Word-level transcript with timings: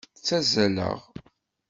Ttazzaleɣ. 0.17 0.97